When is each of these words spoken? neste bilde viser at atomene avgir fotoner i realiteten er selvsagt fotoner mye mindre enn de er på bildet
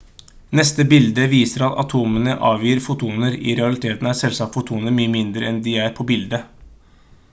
neste 0.59 0.85
bilde 0.93 1.25
viser 1.33 1.65
at 1.67 1.75
atomene 1.83 2.33
avgir 2.53 2.81
fotoner 2.87 3.37
i 3.51 3.55
realiteten 3.61 4.11
er 4.13 4.19
selvsagt 4.23 4.59
fotoner 4.61 4.99
mye 5.01 5.15
mindre 5.17 5.49
enn 5.51 5.61
de 5.69 5.77
er 5.87 5.97
på 6.01 6.09
bildet 6.13 6.65